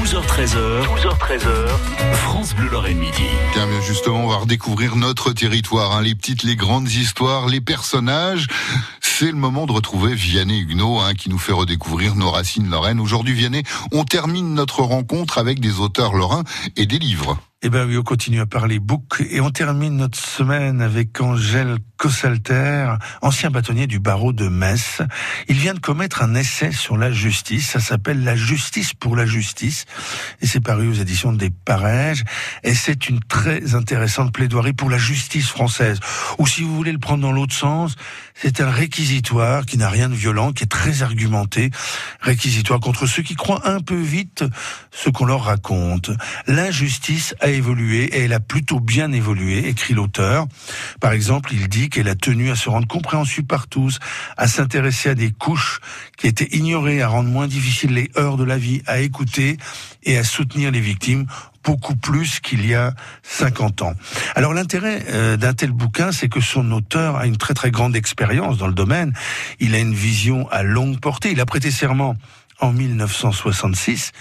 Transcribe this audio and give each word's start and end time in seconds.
12h13h, 0.00 0.86
12h13h, 0.86 1.68
France 2.14 2.54
Bleu 2.54 2.70
Lorraine 2.70 2.96
Midi. 2.96 3.22
Bien, 3.52 3.66
bien 3.66 3.82
justement, 3.82 4.24
on 4.24 4.28
va 4.28 4.38
redécouvrir 4.38 4.96
notre 4.96 5.32
territoire, 5.32 5.94
hein, 5.94 6.00
les 6.00 6.14
petites, 6.14 6.42
les 6.42 6.56
grandes 6.56 6.90
histoires, 6.90 7.48
les 7.48 7.60
personnages. 7.60 8.46
C'est 9.02 9.26
le 9.26 9.36
moment 9.36 9.66
de 9.66 9.72
retrouver 9.72 10.14
Vianney 10.14 10.60
Huguenot, 10.60 11.00
hein, 11.00 11.12
qui 11.12 11.28
nous 11.28 11.36
fait 11.36 11.52
redécouvrir 11.52 12.16
nos 12.16 12.30
racines 12.30 12.70
lorraines. 12.70 12.98
Aujourd'hui, 12.98 13.34
Vianney, 13.34 13.62
on 13.92 14.04
termine 14.04 14.54
notre 14.54 14.80
rencontre 14.80 15.36
avec 15.36 15.60
des 15.60 15.80
auteurs 15.80 16.14
lorrains 16.14 16.44
et 16.76 16.86
des 16.86 16.98
livres. 16.98 17.36
Eh 17.62 17.68
ben 17.68 17.86
oui, 17.86 17.98
on 17.98 18.02
continue 18.02 18.40
à 18.40 18.46
parler 18.46 18.78
book 18.78 19.22
et 19.28 19.42
on 19.42 19.50
termine 19.50 19.94
notre 19.94 20.18
semaine 20.18 20.80
avec 20.80 21.20
Angèle 21.20 21.76
Cossalter, 21.98 22.94
ancien 23.20 23.50
bâtonnier 23.50 23.86
du 23.86 23.98
barreau 23.98 24.32
de 24.32 24.48
Metz. 24.48 25.02
Il 25.46 25.58
vient 25.58 25.74
de 25.74 25.78
commettre 25.78 26.22
un 26.22 26.34
essai 26.34 26.72
sur 26.72 26.96
la 26.96 27.12
justice. 27.12 27.68
Ça 27.68 27.80
s'appelle 27.80 28.24
La 28.24 28.34
justice 28.34 28.94
pour 28.94 29.14
la 29.14 29.26
justice 29.26 29.84
et 30.40 30.46
c'est 30.46 30.60
paru 30.60 30.88
aux 30.88 30.94
éditions 30.94 31.34
des 31.34 31.50
Parèges. 31.50 32.24
Et 32.64 32.72
c'est 32.72 33.10
une 33.10 33.20
très 33.20 33.74
intéressante 33.74 34.32
plaidoirie 34.32 34.72
pour 34.72 34.88
la 34.88 34.96
justice 34.96 35.50
française. 35.50 36.00
Ou 36.38 36.46
si 36.46 36.62
vous 36.62 36.74
voulez 36.74 36.92
le 36.92 36.98
prendre 36.98 37.20
dans 37.20 37.32
l'autre 37.32 37.54
sens, 37.54 37.94
c'est 38.34 38.62
un 38.62 38.70
réquisitoire 38.70 39.66
qui 39.66 39.76
n'a 39.76 39.90
rien 39.90 40.08
de 40.08 40.14
violent, 40.14 40.54
qui 40.54 40.64
est 40.64 40.66
très 40.66 41.02
argumenté. 41.02 41.68
Réquisitoire 42.22 42.80
contre 42.80 43.06
ceux 43.06 43.22
qui 43.22 43.34
croient 43.34 43.68
un 43.68 43.80
peu 43.80 44.00
vite 44.00 44.44
ce 44.90 45.10
qu'on 45.10 45.26
leur 45.26 45.44
raconte. 45.44 46.10
L'injustice 46.46 47.34
évolué 47.52 48.04
et 48.04 48.24
elle 48.24 48.32
a 48.32 48.40
plutôt 48.40 48.80
bien 48.80 49.12
évolué, 49.12 49.68
écrit 49.68 49.94
l'auteur. 49.94 50.46
Par 51.00 51.12
exemple, 51.12 51.52
il 51.52 51.68
dit 51.68 51.88
qu'elle 51.88 52.08
a 52.08 52.14
tenu 52.14 52.50
à 52.50 52.56
se 52.56 52.68
rendre 52.68 52.86
compréhensible 52.86 53.46
par 53.46 53.66
tous, 53.66 53.98
à 54.36 54.48
s'intéresser 54.48 55.10
à 55.10 55.14
des 55.14 55.30
couches 55.30 55.80
qui 56.16 56.26
étaient 56.26 56.48
ignorées, 56.52 57.02
à 57.02 57.08
rendre 57.08 57.28
moins 57.28 57.46
difficiles 57.46 57.94
les 57.94 58.10
heures 58.16 58.36
de 58.36 58.44
la 58.44 58.58
vie, 58.58 58.82
à 58.86 59.00
écouter 59.00 59.56
et 60.02 60.18
à 60.18 60.24
soutenir 60.24 60.70
les 60.70 60.80
victimes 60.80 61.26
beaucoup 61.64 61.96
plus 61.96 62.40
qu'il 62.40 62.66
y 62.66 62.74
a 62.74 62.94
50 63.22 63.82
ans. 63.82 63.92
Alors 64.34 64.54
l'intérêt 64.54 65.04
euh, 65.08 65.36
d'un 65.36 65.52
tel 65.52 65.72
bouquin, 65.72 66.12
c'est 66.12 66.28
que 66.28 66.40
son 66.40 66.70
auteur 66.72 67.16
a 67.16 67.26
une 67.26 67.36
très 67.36 67.54
très 67.54 67.70
grande 67.70 67.96
expérience 67.96 68.58
dans 68.58 68.66
le 68.66 68.72
domaine. 68.72 69.12
Il 69.58 69.74
a 69.74 69.78
une 69.78 69.94
vision 69.94 70.48
à 70.50 70.62
longue 70.62 70.98
portée. 71.00 71.32
Il 71.32 71.40
a 71.40 71.46
prêté 71.46 71.70
serment 71.70 72.16
en 72.60 72.72
1966 72.72 74.12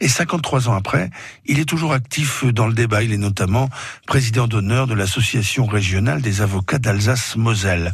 et 0.00 0.08
53 0.08 0.68
ans 0.68 0.74
après, 0.74 1.10
il 1.46 1.58
est 1.58 1.64
toujours 1.64 1.92
actif 1.92 2.44
dans 2.44 2.66
le 2.66 2.74
débat. 2.74 3.02
Il 3.02 3.12
est 3.12 3.18
notamment 3.18 3.68
président 4.06 4.46
d'honneur 4.46 4.86
de 4.86 4.94
l'association 4.94 5.66
régionale 5.66 6.22
des 6.22 6.40
avocats 6.40 6.78
d'Alsace-Moselle. 6.78 7.92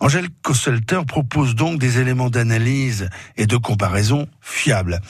Angèle 0.00 0.28
Kosselter 0.42 1.00
propose 1.06 1.54
donc 1.54 1.78
des 1.78 1.98
éléments 1.98 2.30
d'analyse 2.30 3.08
et 3.36 3.46
de 3.46 3.56
comparaison 3.56 4.26
fiables. 4.40 5.00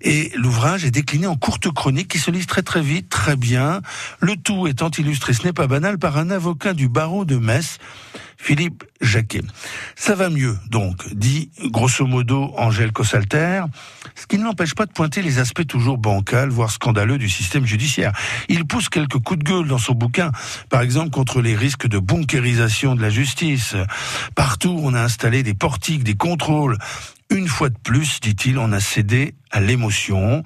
Et 0.00 0.30
l'ouvrage 0.36 0.84
est 0.84 0.90
décliné 0.90 1.26
en 1.26 1.36
courtes 1.36 1.70
chroniques 1.72 2.08
qui 2.08 2.18
se 2.18 2.30
lisent 2.30 2.46
très 2.46 2.62
très 2.62 2.82
vite, 2.82 3.08
très 3.08 3.36
bien. 3.36 3.82
Le 4.20 4.36
tout 4.36 4.66
étant 4.66 4.90
illustré, 4.90 5.32
ce 5.32 5.44
n'est 5.44 5.52
pas 5.52 5.66
banal, 5.66 5.98
par 5.98 6.18
un 6.18 6.30
avocat 6.30 6.72
du 6.72 6.88
barreau 6.88 7.24
de 7.24 7.36
Metz, 7.36 7.78
Philippe 8.36 8.84
Jacquet. 9.00 9.42
Ça 9.96 10.14
va 10.14 10.30
mieux, 10.30 10.56
donc, 10.70 11.12
dit 11.12 11.50
grosso 11.64 12.06
modo 12.06 12.52
Angèle 12.56 12.92
Cossalter, 12.92 13.64
ce 14.14 14.26
qui 14.26 14.38
ne 14.38 14.44
l'empêche 14.44 14.74
pas 14.74 14.86
de 14.86 14.92
pointer 14.92 15.22
les 15.22 15.40
aspects 15.40 15.66
toujours 15.66 15.98
bancals, 15.98 16.48
voire 16.48 16.70
scandaleux 16.70 17.18
du 17.18 17.28
système 17.28 17.66
judiciaire. 17.66 18.12
Il 18.48 18.64
pousse 18.64 18.88
quelques 18.88 19.18
coups 19.18 19.40
de 19.40 19.44
gueule 19.44 19.66
dans 19.66 19.78
son 19.78 19.94
bouquin, 19.94 20.30
par 20.68 20.82
exemple 20.82 21.10
contre 21.10 21.42
les 21.42 21.56
risques 21.56 21.88
de 21.88 21.98
bunkérisation 21.98 22.94
de 22.94 23.02
la 23.02 23.10
justice. 23.10 23.74
Partout, 24.36 24.78
on 24.82 24.94
a 24.94 25.02
installé 25.02 25.42
des 25.42 25.54
portiques, 25.54 26.04
des 26.04 26.14
contrôles, 26.14 26.78
une 27.30 27.48
fois 27.48 27.68
de 27.68 27.78
plus, 27.78 28.20
dit-il, 28.20 28.58
on 28.58 28.72
a 28.72 28.80
cédé 28.80 29.34
à 29.50 29.60
l'émotion. 29.60 30.42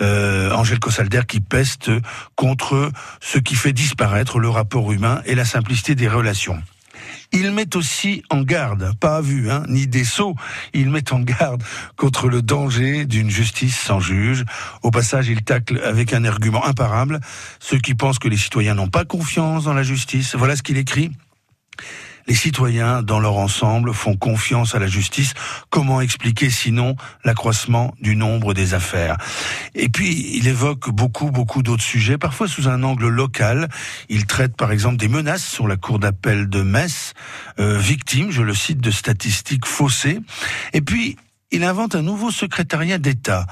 Euh, 0.00 0.50
Angèle 0.52 0.78
Cossalder 0.78 1.22
qui 1.26 1.40
peste 1.40 1.90
contre 2.34 2.90
ce 3.20 3.38
qui 3.38 3.54
fait 3.54 3.72
disparaître 3.72 4.38
le 4.38 4.48
rapport 4.48 4.92
humain 4.92 5.22
et 5.24 5.34
la 5.34 5.44
simplicité 5.44 5.94
des 5.94 6.08
relations. 6.08 6.62
Il 7.32 7.50
met 7.52 7.76
aussi 7.76 8.22
en 8.30 8.42
garde, 8.42 8.92
pas 8.98 9.16
à 9.16 9.20
vue, 9.20 9.50
hein, 9.50 9.64
ni 9.68 9.86
des 9.86 10.04
sauts, 10.04 10.36
il 10.72 10.90
met 10.90 11.12
en 11.12 11.20
garde 11.20 11.62
contre 11.96 12.28
le 12.28 12.40
danger 12.40 13.04
d'une 13.04 13.30
justice 13.30 13.76
sans 13.76 14.00
juge. 14.00 14.44
Au 14.82 14.90
passage, 14.90 15.28
il 15.28 15.42
tacle 15.42 15.80
avec 15.84 16.12
un 16.12 16.24
argument 16.24 16.64
imparable 16.64 17.20
ceux 17.60 17.78
qui 17.78 17.94
pensent 17.94 18.18
que 18.18 18.28
les 18.28 18.36
citoyens 18.36 18.74
n'ont 18.74 18.88
pas 18.88 19.04
confiance 19.04 19.64
dans 19.64 19.74
la 19.74 19.82
justice. 19.82 20.34
Voilà 20.36 20.56
ce 20.56 20.62
qu'il 20.62 20.78
écrit. 20.78 21.10
Les 22.26 22.34
citoyens, 22.34 23.02
dans 23.02 23.20
leur 23.20 23.36
ensemble, 23.36 23.94
font 23.94 24.16
confiance 24.16 24.74
à 24.74 24.78
la 24.78 24.86
justice. 24.86 25.34
Comment 25.70 26.00
expliquer 26.00 26.50
sinon 26.50 26.96
l'accroissement 27.24 27.94
du 28.00 28.16
nombre 28.16 28.54
des 28.54 28.74
affaires? 28.74 29.16
Et 29.74 29.88
puis, 29.88 30.36
il 30.36 30.48
évoque 30.48 30.90
beaucoup, 30.90 31.30
beaucoup 31.30 31.62
d'autres 31.62 31.84
sujets, 31.84 32.18
parfois 32.18 32.48
sous 32.48 32.68
un 32.68 32.82
angle 32.82 33.08
local. 33.08 33.68
Il 34.08 34.26
traite 34.26 34.56
par 34.56 34.72
exemple 34.72 34.96
des 34.96 35.08
menaces 35.08 35.46
sur 35.46 35.68
la 35.68 35.76
cour 35.76 35.98
d'appel 35.98 36.48
de 36.48 36.62
Metz, 36.62 37.14
euh, 37.58 37.78
victime, 37.78 38.30
je 38.30 38.42
le 38.42 38.54
cite, 38.54 38.80
de 38.80 38.90
statistiques 38.90 39.66
faussées. 39.66 40.20
Et 40.72 40.80
puis, 40.80 41.16
il 41.52 41.64
invente 41.64 41.94
un 41.94 42.02
nouveau 42.02 42.30
secrétariat 42.30 42.98
d'État. 42.98 43.46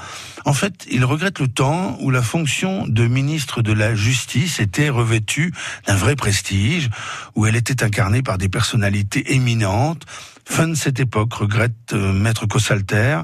En 0.44 0.52
fait, 0.52 0.86
il 0.90 1.04
regrette 1.04 1.38
le 1.38 1.48
temps 1.48 1.96
où 2.00 2.10
la 2.10 2.22
fonction 2.22 2.86
de 2.88 3.06
ministre 3.06 3.62
de 3.62 3.72
la 3.72 3.94
Justice 3.94 4.60
était 4.60 4.88
revêtue 4.88 5.52
d'un 5.86 5.94
vrai 5.94 6.16
prestige, 6.16 6.90
où 7.34 7.46
elle 7.46 7.56
était 7.56 7.84
incarnée 7.84 8.22
par 8.22 8.38
des 8.38 8.48
personnalités 8.48 9.34
éminentes. 9.34 10.04
Fin 10.44 10.68
de 10.68 10.74
cette 10.74 11.00
époque, 11.00 11.32
regrette 11.34 11.92
euh, 11.92 12.12
Maître 12.12 12.46
Cossalter. 12.46 13.20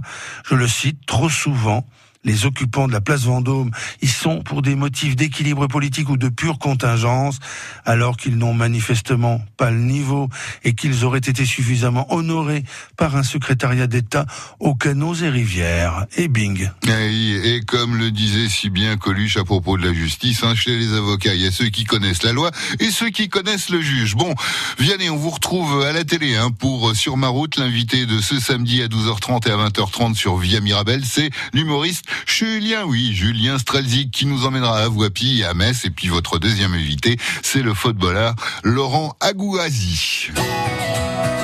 Je 0.48 0.54
le 0.54 0.66
cite, 0.66 1.04
trop 1.04 1.28
souvent, 1.28 1.86
les 2.25 2.44
occupants 2.44 2.86
de 2.86 2.92
la 2.92 3.00
place 3.00 3.22
Vendôme 3.22 3.70
y 4.03 4.06
sont 4.06 4.42
pour 4.42 4.62
des 4.62 4.75
motifs 4.75 5.16
d'équilibre 5.16 5.66
politique 5.66 6.08
ou 6.10 6.16
de 6.16 6.28
pure 6.28 6.58
contingence, 6.58 7.38
alors 7.84 8.16
qu'ils 8.16 8.36
n'ont 8.36 8.53
manifestement 8.53 9.41
pas 9.56 9.70
le 9.70 9.78
niveau 9.78 10.28
et 10.64 10.75
qu'ils 10.75 11.04
auraient 11.04 11.19
été 11.19 11.44
suffisamment 11.44 12.12
honorés 12.12 12.64
par 12.97 13.16
un 13.16 13.22
secrétariat 13.22 13.86
d'État 13.86 14.26
aux 14.59 14.75
canaux 14.75 15.14
et 15.14 15.28
rivières. 15.28 16.06
Et 16.16 16.28
bing. 16.28 16.70
Et, 16.88 17.60
comme 17.66 17.97
le 17.97 18.10
disait 18.10 18.48
si 18.48 18.70
bien 18.70 18.97
Coluche 18.97 19.36
à 19.36 19.44
propos 19.44 19.76
de 19.78 19.86
la 19.86 19.94
justice, 19.94 20.42
hein, 20.42 20.54
chez 20.54 20.76
les 20.76 20.92
avocats, 20.92 21.34
il 21.34 21.41
y 21.41 21.47
a 21.47 21.53
ceux 21.53 21.69
qui 21.69 21.84
connaissent 21.84 22.22
la 22.22 22.32
loi 22.32 22.50
et 22.80 22.91
ceux 22.91 23.10
qui 23.10 23.28
connaissent 23.28 23.70
le 23.70 23.80
juge. 23.80 24.14
Bon, 24.14 24.34
Vianney, 24.78 25.09
on 25.09 25.16
vous 25.16 25.30
retrouve 25.30 25.82
à 25.82 25.92
la 25.92 26.04
télé 26.04 26.36
hein, 26.36 26.50
pour 26.50 26.94
Sur 26.94 27.16
ma 27.16 27.28
route, 27.28 27.56
l'invité 27.56 28.06
de 28.06 28.20
ce 28.20 28.38
samedi 28.38 28.82
à 28.82 28.88
12h30 28.88 29.48
et 29.48 29.53
à 29.53 29.56
20h30 29.56 30.14
sur 30.14 30.36
Via 30.36 30.60
Mirabel, 30.60 31.04
c'est 31.04 31.30
l'humoriste 31.53 32.04
Julien, 32.30 32.84
oui, 32.84 33.12
Julien 33.12 33.58
Strelzik 33.58 34.12
qui 34.12 34.24
nous 34.24 34.46
emmènera 34.46 34.78
à 34.78 34.88
Voipy 34.88 35.41
et 35.41 35.44
à 35.44 35.52
Metz. 35.52 35.84
Et 35.84 35.91
puis 35.91 36.08
votre 36.08 36.38
deuxième 36.38 36.72
invité, 36.72 37.18
c'est 37.42 37.62
le 37.62 37.74
footballeur 37.74 38.34
Laurent 38.62 39.16
Agouazi. 39.20 40.28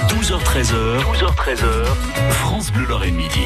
12h13h, 0.09 1.03
12h13h, 1.03 1.85
France 2.31 2.73
Bleu 2.73 2.87
Lorraine 2.87 3.17
Midi. 3.17 3.45